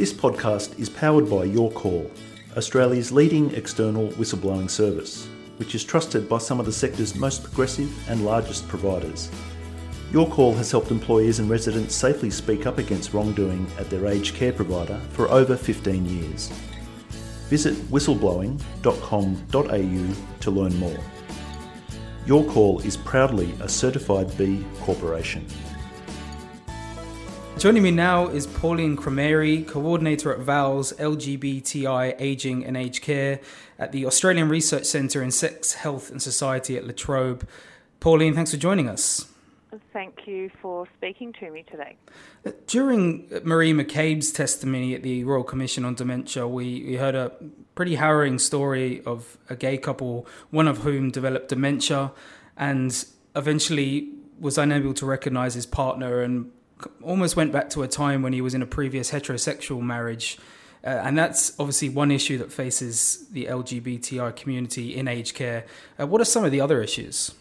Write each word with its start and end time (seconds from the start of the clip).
This 0.00 0.14
podcast 0.14 0.78
is 0.78 0.88
powered 0.88 1.28
by 1.28 1.44
Your 1.44 1.70
Call, 1.70 2.10
Australia's 2.56 3.12
leading 3.12 3.54
external 3.54 4.08
whistleblowing 4.12 4.70
service, 4.70 5.28
which 5.58 5.74
is 5.74 5.84
trusted 5.84 6.26
by 6.26 6.38
some 6.38 6.58
of 6.58 6.64
the 6.64 6.72
sector's 6.72 7.14
most 7.14 7.44
progressive 7.44 7.92
and 8.08 8.24
largest 8.24 8.66
providers. 8.66 9.30
Your 10.10 10.26
Call 10.26 10.54
has 10.54 10.70
helped 10.70 10.90
employees 10.90 11.38
and 11.38 11.50
residents 11.50 11.94
safely 11.94 12.30
speak 12.30 12.64
up 12.64 12.78
against 12.78 13.12
wrongdoing 13.12 13.66
at 13.78 13.90
their 13.90 14.06
aged 14.06 14.34
care 14.34 14.54
provider 14.54 14.98
for 15.10 15.30
over 15.30 15.54
15 15.54 16.06
years. 16.06 16.50
Visit 17.50 17.74
whistleblowing.com.au 17.90 20.14
to 20.40 20.50
learn 20.50 20.78
more. 20.78 21.04
Your 22.24 22.42
Call 22.44 22.80
is 22.80 22.96
proudly 22.96 23.52
a 23.60 23.68
certified 23.68 24.34
B 24.38 24.64
corporation. 24.80 25.46
Joining 27.60 27.82
me 27.82 27.90
now 27.90 28.26
is 28.28 28.46
Pauline 28.46 28.96
Crameri, 28.96 29.68
coordinator 29.68 30.32
at 30.32 30.38
VAL's 30.38 30.94
LGBTI 30.94 32.14
Aging 32.18 32.64
and 32.64 32.74
Age 32.74 33.02
Care 33.02 33.38
at 33.78 33.92
the 33.92 34.06
Australian 34.06 34.48
Research 34.48 34.86
Centre 34.86 35.22
in 35.22 35.30
Sex, 35.30 35.74
Health 35.74 36.10
and 36.10 36.22
Society 36.22 36.78
at 36.78 36.86
La 36.86 36.94
Trobe. 36.96 37.46
Pauline, 38.00 38.34
thanks 38.34 38.52
for 38.52 38.56
joining 38.56 38.88
us. 38.88 39.26
Thank 39.92 40.26
you 40.26 40.50
for 40.62 40.88
speaking 40.96 41.34
to 41.34 41.50
me 41.50 41.66
today. 41.70 41.96
During 42.66 43.28
Marie 43.44 43.74
McCabe's 43.74 44.32
testimony 44.32 44.94
at 44.94 45.02
the 45.02 45.24
Royal 45.24 45.44
Commission 45.44 45.84
on 45.84 45.94
Dementia, 45.94 46.48
we, 46.48 46.82
we 46.84 46.96
heard 46.96 47.14
a 47.14 47.30
pretty 47.74 47.96
harrowing 47.96 48.38
story 48.38 49.02
of 49.04 49.36
a 49.50 49.54
gay 49.54 49.76
couple, 49.76 50.26
one 50.48 50.66
of 50.66 50.78
whom 50.78 51.10
developed 51.10 51.50
dementia 51.50 52.12
and 52.56 53.04
eventually 53.36 54.08
was 54.38 54.56
unable 54.56 54.94
to 54.94 55.04
recognize 55.04 55.52
his 55.52 55.66
partner 55.66 56.22
and 56.22 56.50
almost 57.02 57.36
went 57.36 57.52
back 57.52 57.70
to 57.70 57.82
a 57.82 57.88
time 57.88 58.22
when 58.22 58.32
he 58.32 58.40
was 58.40 58.54
in 58.54 58.62
a 58.62 58.66
previous 58.66 59.10
heterosexual 59.10 59.80
marriage. 59.80 60.38
Uh, 60.82 60.88
and 60.88 61.18
that's 61.18 61.52
obviously 61.58 61.88
one 61.88 62.10
issue 62.10 62.38
that 62.38 62.50
faces 62.50 63.26
the 63.32 63.46
LGBTI 63.46 64.34
community 64.34 64.96
in 64.96 65.08
aged 65.08 65.34
care. 65.34 65.66
Uh, 66.00 66.06
what 66.06 66.20
are 66.20 66.24
some 66.24 66.44
of 66.44 66.52
the 66.52 66.60
other 66.60 66.82
issues? 66.82 67.32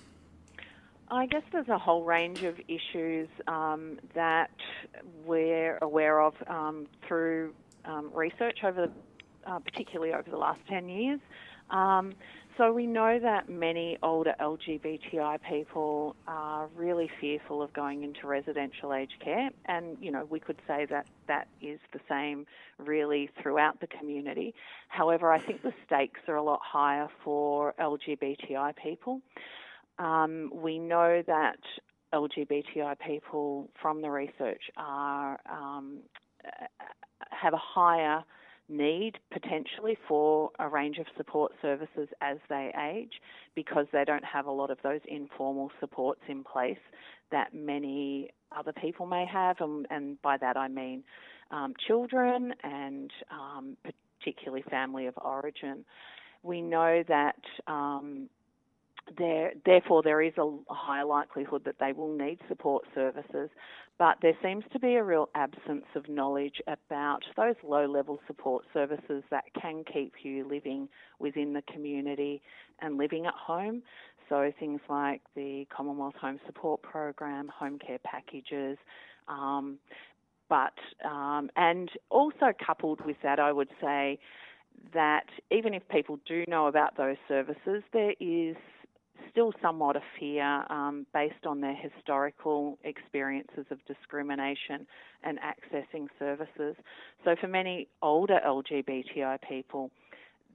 I 1.11 1.25
guess 1.25 1.41
there's 1.51 1.69
a 1.69 1.77
whole 1.77 2.03
range 2.03 2.43
of 2.43 2.59
issues 2.67 3.29
um, 3.47 3.97
that 4.13 4.51
we're 5.25 5.77
aware 5.81 6.19
of 6.21 6.35
um, 6.47 6.87
through 7.07 7.53
um, 7.85 8.11
research 8.13 8.59
over, 8.63 8.89
uh, 9.47 9.59
particularly 9.59 10.13
over 10.13 10.29
the 10.29 10.37
last 10.37 10.59
10 10.67 10.87
years. 10.89 11.19
Um, 11.71 12.13
so 12.57 12.73
we 12.73 12.85
know 12.85 13.19
that 13.19 13.47
many 13.47 13.97
older 14.03 14.35
LGBTI 14.41 15.39
people 15.49 16.17
are 16.27 16.67
really 16.75 17.09
fearful 17.21 17.61
of 17.61 17.71
going 17.71 18.03
into 18.03 18.27
residential 18.27 18.93
aged 18.93 19.17
care, 19.23 19.49
and 19.65 19.95
you 20.01 20.11
know 20.11 20.25
we 20.29 20.41
could 20.41 20.57
say 20.67 20.85
that 20.89 21.05
that 21.27 21.47
is 21.61 21.79
the 21.93 22.01
same 22.09 22.45
really 22.77 23.29
throughout 23.41 23.79
the 23.79 23.87
community. 23.87 24.53
However, 24.89 25.31
I 25.31 25.39
think 25.39 25.61
the 25.61 25.73
stakes 25.85 26.19
are 26.27 26.35
a 26.35 26.43
lot 26.43 26.59
higher 26.61 27.07
for 27.23 27.73
LGBTI 27.79 28.75
people. 28.75 29.21
Um, 29.97 30.51
we 30.53 30.79
know 30.79 31.23
that 31.27 31.59
LGBTI 32.13 32.99
people 32.99 33.69
from 33.81 34.01
the 34.01 34.09
research 34.09 34.63
are 34.75 35.39
um, 35.49 35.99
have 37.31 37.53
a 37.53 37.57
higher 37.57 38.23
need 38.69 39.17
potentially 39.31 39.97
for 40.07 40.51
a 40.59 40.67
range 40.67 40.97
of 40.97 41.05
support 41.17 41.51
services 41.61 42.07
as 42.21 42.37
they 42.49 42.71
age 42.91 43.13
because 43.55 43.87
they 43.91 44.05
don't 44.05 44.23
have 44.23 44.45
a 44.45 44.51
lot 44.51 44.69
of 44.69 44.77
those 44.83 45.01
informal 45.07 45.71
supports 45.79 46.21
in 46.27 46.43
place 46.43 46.77
that 47.31 47.53
many 47.53 48.29
other 48.55 48.73
people 48.73 49.05
may 49.05 49.25
have, 49.25 49.57
and, 49.59 49.85
and 49.89 50.21
by 50.21 50.37
that 50.37 50.57
I 50.57 50.67
mean 50.67 51.03
um, 51.51 51.73
children 51.87 52.53
and 52.63 53.11
um, 53.31 53.77
particularly 54.19 54.63
family 54.69 55.07
of 55.07 55.15
origin. 55.17 55.85
We 56.43 56.61
know 56.61 57.03
that 57.07 57.41
um, 57.67 58.29
there, 59.17 59.53
therefore, 59.65 60.03
there 60.03 60.21
is 60.21 60.33
a 60.37 60.49
high 60.69 61.03
likelihood 61.03 61.63
that 61.65 61.75
they 61.79 61.93
will 61.93 62.15
need 62.15 62.39
support 62.47 62.85
services, 62.93 63.49
but 63.97 64.17
there 64.21 64.37
seems 64.43 64.63
to 64.71 64.79
be 64.79 64.95
a 64.95 65.03
real 65.03 65.29
absence 65.35 65.85
of 65.95 66.07
knowledge 66.07 66.61
about 66.67 67.21
those 67.35 67.55
low 67.63 67.85
level 67.85 68.19
support 68.27 68.65
services 68.73 69.23
that 69.31 69.45
can 69.59 69.83
keep 69.91 70.13
you 70.23 70.47
living 70.47 70.87
within 71.19 71.53
the 71.53 71.61
community 71.73 72.41
and 72.81 72.97
living 72.97 73.25
at 73.25 73.33
home. 73.33 73.81
So, 74.29 74.51
things 74.59 74.79
like 74.89 75.21
the 75.35 75.65
Commonwealth 75.75 76.15
Home 76.21 76.39
Support 76.45 76.83
Program, 76.83 77.49
home 77.49 77.79
care 77.79 77.99
packages. 78.03 78.77
Um, 79.27 79.79
but, 80.49 80.73
um, 81.03 81.49
and 81.55 81.89
also 82.09 82.53
coupled 82.65 83.03
with 83.05 83.17
that, 83.23 83.39
I 83.39 83.51
would 83.51 83.69
say 83.81 84.19
that 84.93 85.25
even 85.51 85.73
if 85.73 85.87
people 85.89 86.19
do 86.27 86.45
know 86.47 86.67
about 86.67 86.95
those 86.97 87.17
services, 87.27 87.83
there 87.91 88.13
is 88.19 88.55
still 89.31 89.53
somewhat 89.61 89.95
a 89.95 90.01
fear 90.19 90.65
um, 90.69 91.05
based 91.13 91.45
on 91.45 91.61
their 91.61 91.75
historical 91.75 92.77
experiences 92.83 93.65
of 93.71 93.79
discrimination 93.85 94.85
and 95.23 95.39
accessing 95.39 96.07
services. 96.17 96.75
So, 97.23 97.35
for 97.39 97.47
many 97.47 97.87
older 98.01 98.39
LGBTI 98.45 99.39
people, 99.47 99.91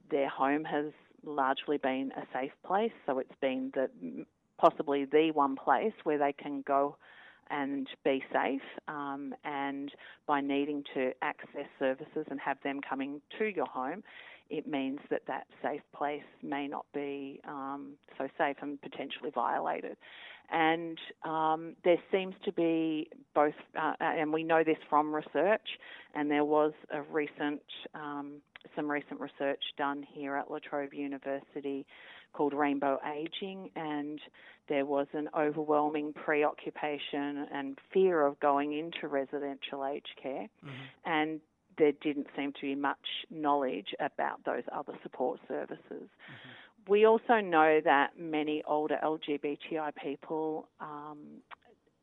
their 0.09 0.29
home 0.29 0.63
has 0.65 0.85
largely 1.25 1.77
been 1.77 2.11
a 2.17 2.23
safe 2.33 2.51
place. 2.65 2.91
So, 3.05 3.19
it's 3.19 3.35
been 3.41 3.71
the 3.73 3.89
possibly 4.57 5.05
the 5.05 5.31
one 5.33 5.55
place 5.55 5.93
where 6.03 6.17
they 6.17 6.33
can 6.33 6.63
go 6.65 6.95
and 7.49 7.87
be 8.03 8.23
safe. 8.33 8.61
Um, 8.87 9.35
and 9.43 9.91
by 10.27 10.41
needing 10.41 10.83
to 10.93 11.11
access 11.21 11.67
services 11.77 12.25
and 12.29 12.39
have 12.39 12.57
them 12.63 12.79
coming 12.87 13.21
to 13.37 13.45
your 13.45 13.67
home, 13.67 14.03
it 14.49 14.67
means 14.67 14.99
that 15.09 15.21
that 15.27 15.47
safe 15.61 15.81
place 15.95 16.23
may 16.43 16.67
not 16.67 16.85
be 16.93 17.39
um, 17.47 17.93
so 18.17 18.27
safe 18.37 18.57
and 18.61 18.81
potentially 18.81 19.31
violated. 19.33 19.97
And 20.51 20.97
um, 21.23 21.75
there 21.83 21.97
seems 22.11 22.35
to 22.45 22.51
be 22.51 23.09
both, 23.33 23.55
uh, 23.79 23.93
and 23.99 24.31
we 24.31 24.43
know 24.43 24.63
this 24.63 24.77
from 24.89 25.13
research, 25.13 25.67
and 26.13 26.29
there 26.29 26.45
was 26.45 26.73
a 26.91 27.01
recent, 27.01 27.61
um, 27.95 28.41
some 28.75 28.89
recent 28.89 29.19
research 29.19 29.63
done 29.77 30.05
here 30.13 30.35
at 30.35 30.51
La 30.51 30.59
Trobe 30.59 30.93
University 30.93 31.85
called 32.33 32.53
Rainbow 32.53 32.99
Aging, 33.05 33.71
and 33.75 34.19
there 34.67 34.85
was 34.85 35.07
an 35.13 35.29
overwhelming 35.37 36.13
preoccupation 36.13 37.47
and 37.51 37.79
fear 37.93 38.25
of 38.25 38.39
going 38.39 38.77
into 38.77 39.07
residential 39.07 39.85
aged 39.85 40.19
care. 40.21 40.47
Mm-hmm. 40.63 40.69
And 41.05 41.39
there 41.77 41.91
didn't 41.91 42.27
seem 42.35 42.53
to 42.53 42.61
be 42.61 42.75
much 42.75 43.25
knowledge 43.29 43.93
about 43.99 44.43
those 44.45 44.63
other 44.71 44.93
support 45.03 45.39
services. 45.47 45.81
Mm-hmm. 45.91 46.49
We 46.87 47.05
also 47.05 47.39
know 47.41 47.81
that 47.83 48.11
many 48.19 48.63
older 48.67 48.97
LGBTI 49.03 49.95
people 50.01 50.67
um, 50.79 51.17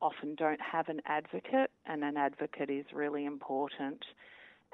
often 0.01 0.35
don't 0.35 0.61
have 0.61 0.89
an 0.89 1.01
advocate, 1.07 1.71
and 1.87 2.03
an 2.03 2.17
advocate 2.17 2.69
is 2.69 2.85
really 2.93 3.25
important 3.25 4.05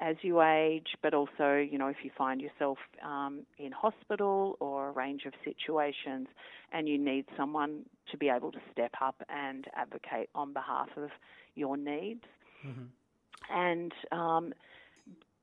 as 0.01 0.15
you 0.21 0.41
age, 0.41 0.87
but 1.01 1.13
also, 1.13 1.55
you 1.55 1.77
know, 1.77 1.87
if 1.87 1.97
you 2.03 2.11
find 2.17 2.39
yourself 2.39 2.77
um, 3.03 3.41
in 3.57 3.71
hospital 3.71 4.55
or 4.59 4.89
a 4.89 4.91
range 4.91 5.25
of 5.25 5.33
situations 5.43 6.27
and 6.71 6.87
you 6.87 6.97
need 6.97 7.25
someone 7.35 7.81
to 8.11 8.17
be 8.17 8.29
able 8.29 8.51
to 8.51 8.59
step 8.71 8.91
up 9.01 9.21
and 9.29 9.65
advocate 9.75 10.29
on 10.33 10.53
behalf 10.53 10.87
of 10.95 11.09
your 11.55 11.75
needs. 11.75 12.23
Mm-hmm. 12.65 13.53
And 13.53 13.91
um, 14.11 14.53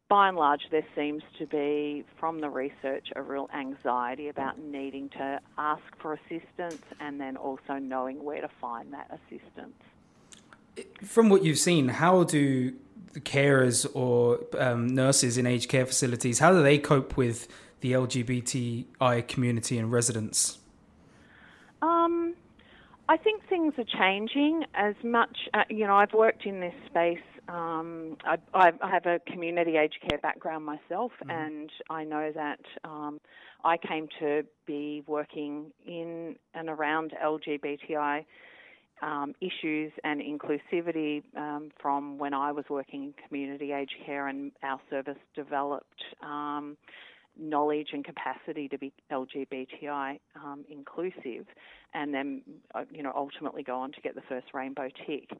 by 0.09 0.28
and 0.28 0.37
large, 0.37 0.62
there 0.71 0.87
seems 0.94 1.22
to 1.39 1.47
be, 1.47 2.05
from 2.19 2.41
the 2.41 2.49
research, 2.49 3.09
a 3.17 3.22
real 3.22 3.49
anxiety 3.55 4.28
about 4.28 4.59
needing 4.59 5.09
to 5.11 5.41
ask 5.59 5.83
for 6.00 6.15
assistance 6.15 6.83
and 7.00 7.21
then 7.21 7.37
also 7.37 7.75
knowing 7.81 8.22
where 8.22 8.41
to 8.41 8.50
find 8.61 8.93
that 8.93 9.11
assistance. 9.11 9.75
From 11.03 11.28
what 11.28 11.43
you've 11.44 11.59
seen, 11.59 11.89
how 11.89 12.22
do 12.25 12.75
the 13.15 13.21
carers 13.21 13.87
or 13.94 14.41
um, 14.58 14.87
nurses 14.88 15.38
in 15.38 15.47
aged 15.47 15.70
care 15.70 15.87
facilities, 15.87 16.38
how 16.38 16.52
do 16.52 16.62
they 16.62 16.79
cope 16.79 17.17
with 17.17 17.49
the 17.81 17.93
LGBTI 17.93 19.26
community 19.26 19.79
and 19.79 19.91
residents? 19.91 20.59
Um, 21.82 22.35
I 23.09 23.17
think 23.17 23.49
things 23.49 23.75
are 23.79 23.85
changing 23.85 24.64
as 24.75 24.94
much. 25.02 25.49
Uh, 25.55 25.64
you 25.70 25.87
know, 25.87 25.97
I've 25.97 26.12
worked 26.12 26.44
in 26.44 26.61
this 26.61 26.75
space 26.87 27.19
um, 27.48 28.16
I, 28.25 28.37
I, 28.54 28.90
have 28.90 29.06
a 29.06 29.20
community 29.31 29.76
aged 29.76 29.98
care 30.08 30.19
background 30.19 30.64
myself, 30.64 31.12
mm-hmm. 31.22 31.31
and 31.31 31.70
I 31.90 32.04
know 32.04 32.32
that 32.34 32.60
um, 32.84 33.20
I 33.64 33.76
came 33.76 34.08
to 34.20 34.43
be 34.66 35.02
working 35.06 35.72
in 35.87 36.37
and 36.54 36.69
around 36.69 37.12
LGBTI 37.25 38.25
um, 39.02 39.34
issues 39.40 39.93
and 40.04 40.20
inclusivity 40.20 41.22
um, 41.37 41.70
from 41.81 42.19
when 42.19 42.32
I 42.34 42.52
was 42.52 42.64
working 42.70 43.04
in 43.04 43.14
community 43.28 43.72
aged 43.72 43.94
care, 44.04 44.28
and 44.28 44.52
our 44.62 44.81
service 44.90 45.19
developed 45.34 46.02
um, 46.22 46.76
knowledge 47.38 47.88
and 47.92 48.04
capacity 48.04 48.69
to 48.69 48.78
be 48.78 48.92
LGBTI 49.12 50.19
um, 50.37 50.64
inclusive, 50.70 51.46
and 51.94 52.12
then 52.12 52.42
uh, 52.75 52.84
you 52.90 53.02
know 53.02 53.12
ultimately 53.14 53.62
go 53.62 53.76
on 53.76 53.92
to 53.92 54.00
get 54.00 54.14
the 54.14 54.22
first 54.28 54.46
rainbow 54.54 54.88
tick. 55.06 55.31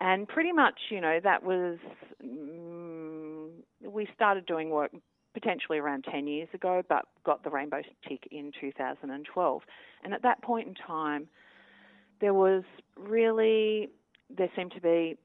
And 0.00 0.28
pretty 0.28 0.52
much, 0.52 0.78
you 0.90 1.00
know, 1.00 1.18
that 1.22 1.42
was, 1.42 1.78
mm, 2.24 3.48
we 3.84 4.08
started 4.14 4.46
doing 4.46 4.70
work 4.70 4.92
potentially 5.34 5.78
around 5.78 6.04
10 6.10 6.26
years 6.26 6.48
ago, 6.54 6.82
but 6.88 7.04
got 7.24 7.42
the 7.44 7.50
rainbow 7.50 7.82
tick 8.08 8.28
in 8.30 8.52
2012. 8.60 9.62
And 10.04 10.14
at 10.14 10.22
that 10.22 10.42
point 10.42 10.68
in 10.68 10.74
time, 10.74 11.28
there 12.20 12.34
was 12.34 12.62
really, 12.96 13.90
there 14.36 14.50
seemed 14.56 14.72
to 14.72 14.80
be 14.80 15.16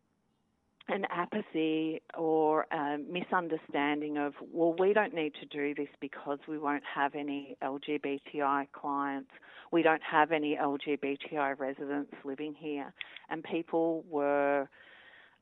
an 0.90 1.06
apathy 1.10 2.02
or 2.18 2.66
a 2.72 2.98
misunderstanding 2.98 4.18
of, 4.18 4.34
well, 4.52 4.76
we 4.78 4.94
don't 4.94 5.14
need 5.14 5.34
to 5.40 5.46
do 5.46 5.74
this 5.74 5.88
because 6.02 6.40
we 6.48 6.58
won't 6.58 6.84
have 6.94 7.16
any 7.16 7.56
LGBTI 7.64 8.68
clients. 8.74 9.30
We 9.72 9.82
don't 9.82 10.04
have 10.04 10.32
any 10.32 10.58
LGBTI 10.62 11.58
residents 11.58 12.12
living 12.26 12.54
here. 12.58 12.94
And 13.30 13.44
people 13.44 14.04
were 14.10 14.68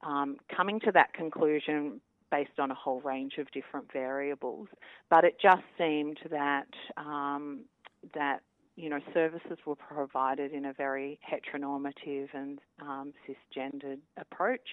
um, 0.03 0.37
coming 0.55 0.79
to 0.81 0.91
that 0.91 1.13
conclusion 1.13 2.01
based 2.29 2.59
on 2.59 2.71
a 2.71 2.75
whole 2.75 3.01
range 3.01 3.33
of 3.39 3.51
different 3.51 3.91
variables. 3.91 4.67
But 5.09 5.25
it 5.25 5.37
just 5.41 5.63
seemed 5.77 6.19
that 6.29 6.67
um, 6.97 7.65
that 8.13 8.39
you 8.75 8.89
know 8.89 8.99
services 9.13 9.57
were 9.65 9.75
provided 9.75 10.53
in 10.53 10.65
a 10.65 10.73
very 10.73 11.19
heteronormative 11.29 12.29
and 12.33 12.59
um, 12.81 13.13
cisgendered 13.27 13.99
approach. 14.17 14.67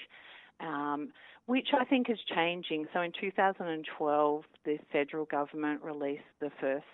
Um, 0.61 1.13
which 1.47 1.69
I 1.73 1.85
think 1.87 2.11
is 2.11 2.19
changing. 2.35 2.87
So 2.93 3.01
in 3.01 3.11
2012, 3.19 4.45
the 4.67 4.79
federal 4.93 5.25
government 5.25 5.83
released 5.83 6.21
the 6.41 6.51
first 6.61 6.85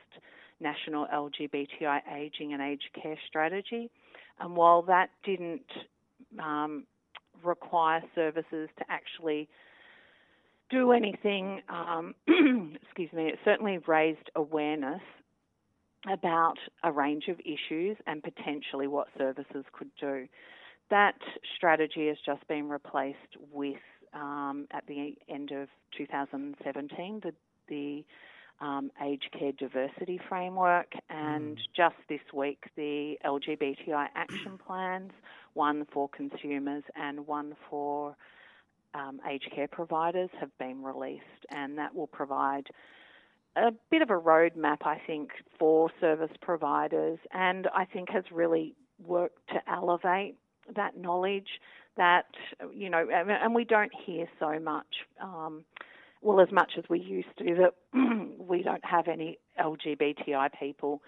national 0.61 1.07
LGBTI 1.13 2.01
aging 2.17 2.53
and 2.53 2.63
aged 2.63 2.89
care 3.01 3.19
strategy. 3.27 3.91
And 4.39 4.55
while 4.55 4.83
that 4.83 5.11
didn't 5.25 5.67
um, 6.39 6.85
require 7.43 8.01
services 8.15 8.69
to 8.79 8.85
actually 8.89 9.49
do 10.71 10.93
anything, 10.93 11.61
um, 11.69 12.15
excuse 12.83 13.13
me, 13.13 13.25
it 13.25 13.39
certainly 13.45 13.79
raised 13.87 14.31
awareness 14.37 15.03
about 16.11 16.59
a 16.83 16.93
range 16.93 17.25
of 17.29 17.41
issues 17.41 17.97
and 18.07 18.23
potentially 18.23 18.87
what 18.87 19.09
services 19.19 19.65
could 19.73 19.91
do. 20.01 20.29
That 20.91 21.17
strategy 21.57 22.09
has 22.09 22.17
just 22.25 22.47
been 22.49 22.69
replaced 22.69 23.19
with, 23.53 23.81
um, 24.13 24.67
at 24.71 24.87
the 24.87 25.17
end 25.29 25.51
of 25.51 25.69
2017, 25.97 27.21
the, 27.23 27.33
the 27.69 28.05
um, 28.61 28.91
aged 29.03 29.35
care 29.39 29.53
diversity 29.53 30.21
framework, 30.29 30.93
and 31.11 31.57
mm. 31.57 31.61
just 31.77 31.97
this 32.09 32.21
week, 32.33 32.65
the 32.77 33.17
LGBTI 33.25 34.07
action 34.15 34.59
plans, 34.67 35.13
one 35.55 35.87
for 35.93 36.09
consumers 36.09 36.85
and 36.95 37.27
one 37.27 37.55
for 37.69 38.17
um, 38.95 39.21
aged 39.29 39.51
care 39.55 39.69
providers, 39.69 40.31
have 40.39 40.57
been 40.59 40.83
released, 40.83 41.25
and 41.51 41.79
that 41.79 41.95
will 41.95 42.07
provide 42.07 42.69
a 43.57 43.73
bit 43.91 44.03
of 44.03 44.11
a 44.11 44.21
roadmap, 44.21 44.79
I 44.85 45.01
think, 45.07 45.31
for 45.59 45.91
service 46.01 46.33
providers, 46.41 47.19
and 47.33 47.69
I 47.75 47.85
think 47.85 48.11
has 48.11 48.25
really 48.33 48.75
worked 49.05 49.49
to 49.49 49.61
elevate 49.71 50.37
that 50.75 50.97
knowledge 50.97 51.49
that 51.97 52.27
you 52.75 52.91
know, 52.91 53.07
and 53.11 53.55
we 53.55 53.65
don't 53.65 53.93
hear 54.07 54.27
so 54.39 54.59
much. 54.59 54.87
Um, 55.23 55.65
well, 56.23 56.41
as 56.41 56.51
much 56.51 56.73
as 56.79 56.85
we 56.89 57.01
used 57.01 57.29
to, 57.39 57.45
that 57.57 58.39
we 58.39 58.63
don't 58.63 58.85
have 58.85 59.09
any 59.09 59.39
LGBTI 59.61 60.49
people 60.59 61.03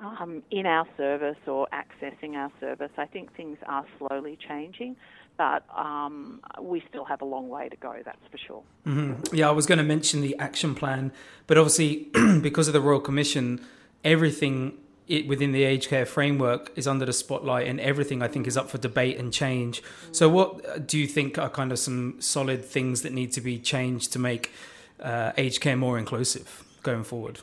um, 0.00 0.42
in 0.50 0.66
our 0.66 0.86
service 0.96 1.36
or 1.46 1.66
accessing 1.72 2.34
our 2.34 2.50
service. 2.60 2.90
I 2.96 3.06
think 3.06 3.34
things 3.36 3.58
are 3.66 3.84
slowly 3.98 4.38
changing, 4.48 4.96
but 5.36 5.64
um, 5.76 6.40
we 6.60 6.82
still 6.88 7.04
have 7.04 7.20
a 7.20 7.24
long 7.24 7.48
way 7.48 7.68
to 7.68 7.76
go, 7.76 7.96
that's 8.04 8.18
for 8.30 8.38
sure. 8.38 8.62
Mm-hmm. 8.86 9.34
Yeah, 9.34 9.48
I 9.48 9.52
was 9.52 9.66
going 9.66 9.78
to 9.78 9.84
mention 9.84 10.20
the 10.20 10.36
action 10.38 10.74
plan, 10.74 11.12
but 11.46 11.58
obviously, 11.58 12.08
because 12.40 12.68
of 12.68 12.72
the 12.72 12.80
Royal 12.80 13.00
Commission, 13.00 13.60
everything 14.04 14.78
it, 15.10 15.26
within 15.26 15.50
the 15.50 15.64
aged 15.64 15.88
care 15.88 16.06
framework 16.06 16.70
is 16.76 16.86
under 16.86 17.04
the 17.04 17.12
spotlight 17.12 17.66
and 17.66 17.80
everything 17.80 18.22
I 18.22 18.28
think 18.28 18.46
is 18.46 18.56
up 18.56 18.70
for 18.70 18.78
debate 18.78 19.18
and 19.18 19.32
change. 19.32 19.82
So, 20.12 20.28
what 20.28 20.86
do 20.86 20.96
you 20.96 21.08
think 21.08 21.36
are 21.36 21.50
kind 21.50 21.72
of 21.72 21.78
some 21.80 22.20
solid 22.20 22.64
things 22.64 23.02
that 23.02 23.12
need 23.12 23.32
to 23.32 23.40
be 23.40 23.58
changed 23.58 24.12
to 24.12 24.20
make 24.20 24.52
uh, 25.00 25.32
aged 25.36 25.60
care 25.60 25.76
more 25.76 25.98
inclusive 25.98 26.64
going 26.84 27.02
forward? 27.02 27.40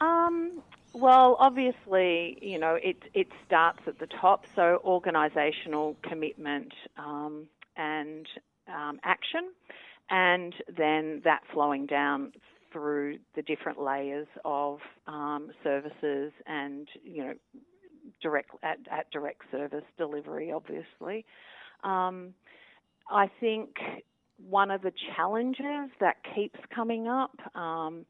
Um, 0.00 0.62
well, 0.92 1.36
obviously, 1.40 2.38
you 2.40 2.58
know, 2.58 2.76
it, 2.76 3.02
it 3.14 3.26
starts 3.44 3.80
at 3.88 3.98
the 3.98 4.06
top, 4.06 4.46
so 4.54 4.80
organisational 4.86 5.96
commitment 6.02 6.72
um, 6.96 7.48
and 7.76 8.28
um, 8.68 9.00
action, 9.02 9.50
and 10.08 10.54
then 10.68 11.20
that 11.24 11.42
flowing 11.52 11.86
down 11.86 12.32
through 12.72 13.18
the 13.34 13.42
different 13.42 13.80
layers 13.80 14.26
of 14.44 14.78
um, 15.06 15.50
services 15.62 16.32
and 16.46 16.88
you 17.02 17.24
know 17.24 17.34
direct 18.22 18.50
at, 18.62 18.78
at 18.90 19.10
direct 19.10 19.42
service 19.50 19.84
delivery. 19.98 20.52
Obviously, 20.52 21.24
um, 21.84 22.34
I 23.10 23.30
think 23.40 23.76
one 24.48 24.70
of 24.70 24.82
the 24.82 24.92
challenges 25.14 25.90
that 26.00 26.16
keeps 26.34 26.58
coming 26.74 27.08
up. 27.08 27.36
Um, 27.56 28.06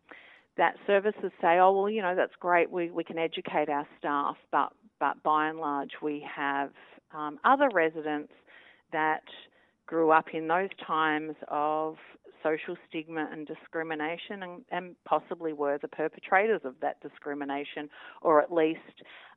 that 0.59 0.75
services 0.87 1.33
say, 1.41 1.59
oh 1.59 1.73
well, 1.73 1.89
you 1.89 2.03
know 2.03 2.15
that's 2.15 2.35
great. 2.39 2.71
We 2.71 2.91
we 2.91 3.05
can 3.05 3.17
educate 3.17 3.71
our 3.71 3.87
staff, 3.99 4.37
but 4.51 4.73
but 5.01 5.23
by 5.23 5.49
and 5.49 5.59
large 5.59 5.93
we 6.03 6.27
have 6.37 6.71
um, 7.15 7.39
other 7.43 7.71
residents 7.73 8.33
that 8.93 9.23
grew 9.87 10.11
up 10.11 10.27
in 10.33 10.49
those 10.49 10.69
times 10.87 11.35
of 11.49 11.97
social 12.43 12.77
stigma 12.89 13.29
and 13.31 13.47
discrimination 13.47 14.43
and, 14.43 14.65
and 14.71 14.97
possibly 15.05 15.53
were 15.53 15.79
the 15.79 15.89
perpetrators 15.89 16.61
of 16.65 16.75
that 16.81 17.01
discrimination 17.01 17.89
or 18.21 18.41
at 18.43 18.53
least, 18.53 18.81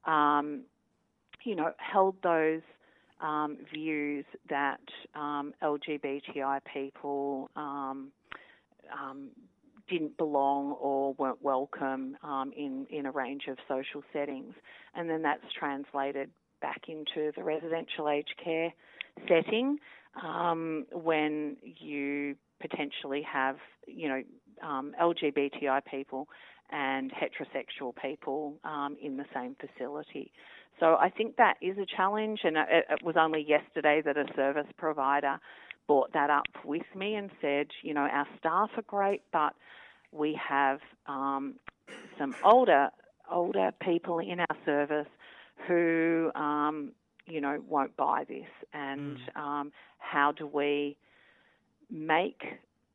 um, 0.06 0.62
you 1.44 1.56
know, 1.56 1.72
held 1.78 2.16
those 2.24 2.62
um, 3.22 3.58
views 3.74 4.26
that 4.50 4.82
um, 5.16 5.54
LGBTI 5.64 6.60
people 6.74 7.50
um, 7.56 8.12
um, 8.94 9.30
didn't 9.90 10.18
belong 10.18 10.72
or 10.74 11.14
weren't 11.14 11.42
welcome 11.42 12.18
um, 12.24 12.52
in, 12.58 12.88
in 12.90 13.06
a 13.06 13.12
range 13.12 13.44
of 13.48 13.58
social 13.68 14.04
settings. 14.12 14.54
And 14.96 15.10
then 15.10 15.22
that's 15.22 15.44
translated 15.58 16.30
back 16.62 16.82
into 16.88 17.32
the 17.36 17.44
residential 17.44 18.10
aged 18.10 18.34
care 18.44 18.74
setting 19.28 19.78
um, 20.22 20.86
when 20.92 21.58
you 21.64 22.36
potentially 22.62 23.22
have, 23.22 23.58
you 23.88 24.08
know, 24.08 24.24
um, 24.64 24.94
LGBTI 25.02 25.82
people 25.86 26.28
and 26.72 27.12
heterosexual 27.12 27.94
people 28.02 28.58
um, 28.64 28.98
in 29.02 29.18
the 29.18 29.26
same 29.34 29.56
facility. 29.60 30.32
So 30.80 30.98
I 31.00 31.10
think 31.10 31.38
that 31.38 31.56
is 31.62 31.78
a 31.78 31.86
challenge, 31.86 32.42
and 32.44 32.58
it, 32.58 32.86
it, 32.90 33.04
was 33.04 33.16
only 33.18 33.46
yesterday 33.48 34.02
that 34.04 34.18
a 34.18 34.26
service 34.36 34.68
provider 34.78 35.40
brought 35.88 36.12
that 36.14 36.30
up 36.30 36.48
with 36.66 36.84
me 36.96 37.16
and 37.16 37.30
said, 37.42 37.68
you 37.82 37.94
know, 37.94 38.02
our 38.02 38.28
staff 38.40 38.72
are 38.76 38.82
great, 38.82 39.22
but 39.32 39.54
we 40.12 40.40
have 40.48 40.80
um, 41.08 41.56
some 42.18 42.36
older 42.44 42.90
older 43.32 43.72
people 43.82 44.20
in 44.20 44.40
our 44.40 44.58
service 44.66 45.08
who, 45.68 46.32
um, 46.36 46.92
you 47.26 47.42
know, 47.42 47.64
won't 47.68 47.96
buy 47.96 48.24
this, 48.28 48.50
and 48.74 49.18
mm. 49.18 49.42
Um, 49.42 49.72
how 49.98 50.32
do 50.32 50.46
we 50.46 50.98
make 51.90 52.42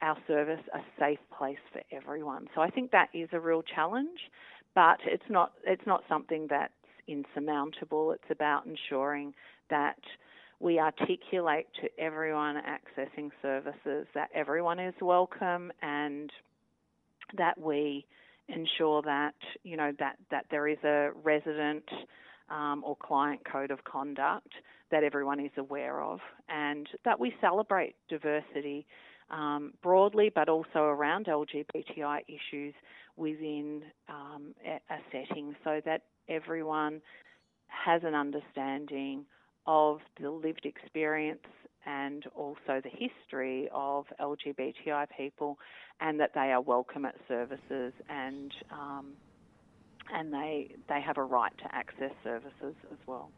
our 0.03 0.17
service 0.27 0.61
a 0.75 0.81
safe 0.99 1.19
place 1.37 1.59
for 1.73 1.83
everyone. 1.93 2.49
So 2.55 2.61
I 2.61 2.71
think 2.71 2.91
that 2.93 3.09
is 3.13 3.29
a 3.33 3.41
real 3.41 3.63
challenge, 3.63 4.19
but 4.75 4.99
it's 5.05 5.29
not 5.29 5.53
it's 5.65 5.87
not 5.87 6.05
something 6.09 6.47
that's 6.49 6.73
insurmountable. 7.07 8.13
It's 8.13 8.31
about 8.31 8.67
ensuring 8.67 9.35
that 9.69 9.99
we 10.61 10.79
articulate 10.79 11.67
to 11.83 11.89
everyone 11.99 12.57
accessing 12.57 13.31
services 13.43 14.07
that 14.15 14.29
everyone 14.35 14.79
is 14.79 14.95
welcome 15.01 15.73
and 15.83 16.31
that 17.37 17.59
we 17.59 18.05
ensure 18.49 19.01
that 19.03 19.35
you 19.63 19.77
know 19.77 19.93
that 19.99 20.17
that 20.31 20.47
there 20.51 20.67
is 20.69 20.79
a 20.85 21.11
resident 21.23 21.85
um, 22.51 22.83
or 22.85 22.97
client 22.97 23.41
code 23.51 23.71
of 23.71 23.83
conduct 23.85 24.53
that 24.91 25.05
everyone 25.05 25.41
is 25.41 25.53
aware 25.57 26.03
of, 26.03 26.19
and 26.49 26.89
that 27.05 27.19
we 27.19 27.33
celebrate 27.41 27.95
diversity 28.09 28.87
um, 29.31 29.73
broadly, 29.83 30.31
but 30.35 30.49
also 30.49 30.81
around 30.81 31.27
LGBTI 31.27 32.21
issues 32.27 32.75
within 33.17 33.83
um, 34.09 34.55
a 34.67 34.97
setting 35.13 35.55
so 35.63 35.81
that 35.85 36.03
everyone 36.29 37.01
has 37.69 38.03
an 38.05 38.15
understanding 38.15 39.25
of 39.67 40.01
the 40.21 40.31
lived 40.31 40.65
experience 40.67 41.47
and 41.87 42.25
also 42.35 42.81
the 42.83 42.91
history 42.91 43.69
of 43.73 44.05
LGBTI 44.21 45.07
people, 45.17 45.59
and 46.01 46.21
that 46.21 46.33
they 46.35 46.53
are 46.53 46.61
welcome 46.61 47.05
at 47.05 47.15
services 47.27 47.93
and 48.09 48.53
um, 48.71 49.13
and 50.15 50.33
they 50.33 50.75
they 50.89 51.01
have 51.01 51.19
a 51.19 51.25
right 51.25 51.53
to 51.59 51.75
access 51.75 52.13
services 52.25 52.75
as 52.93 52.99
well. 53.07 53.31